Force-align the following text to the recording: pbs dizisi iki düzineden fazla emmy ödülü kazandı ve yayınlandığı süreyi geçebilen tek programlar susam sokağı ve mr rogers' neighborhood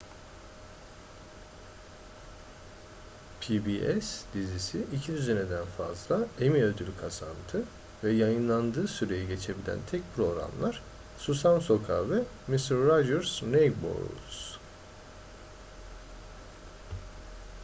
pbs 3.41 4.21
dizisi 4.33 4.85
iki 4.95 5.13
düzineden 5.13 5.65
fazla 5.65 6.17
emmy 6.39 6.63
ödülü 6.63 6.97
kazandı 6.97 7.63
ve 8.03 8.11
yayınlandığı 8.11 8.87
süreyi 8.87 9.27
geçebilen 9.27 9.79
tek 9.91 10.01
programlar 10.15 10.81
susam 11.17 11.61
sokağı 11.61 12.09
ve 12.09 12.23
mr 12.47 12.69
rogers' 12.71 13.43
neighborhood 13.43 14.31